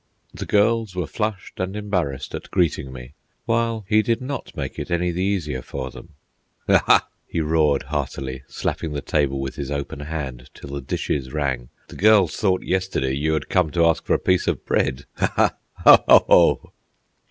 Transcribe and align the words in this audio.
The 0.33 0.47
girls 0.47 0.95
were 0.95 1.05
flushed 1.05 1.59
and 1.59 1.75
embarrassed 1.75 2.33
at 2.33 2.49
greeting 2.49 2.91
me, 2.91 3.13
while 3.45 3.85
he 3.87 4.01
did 4.01 4.19
not 4.19 4.57
make 4.57 4.79
it 4.79 4.89
any 4.89 5.11
the 5.11 5.21
easier 5.23 5.61
for 5.61 5.91
them. 5.91 6.15
"Ha! 6.67 6.81
ha!" 6.87 7.07
he 7.27 7.39
roared 7.39 7.83
heartily, 7.83 8.41
slapping 8.47 8.93
the 8.93 9.01
table 9.03 9.39
with 9.39 9.57
his 9.57 9.69
open 9.69 9.99
hand 9.99 10.49
till 10.55 10.71
the 10.71 10.81
dishes 10.81 11.31
rang. 11.33 11.69
"The 11.87 11.97
girls 11.97 12.35
thought 12.35 12.63
yesterday 12.63 13.13
you 13.13 13.33
had 13.33 13.47
come 13.47 13.69
to 13.73 13.85
ask 13.85 14.03
for 14.03 14.15
a 14.15 14.17
piece 14.17 14.47
of 14.47 14.65
bread! 14.65 15.05
Ha! 15.17 15.55
ha! 15.75 16.55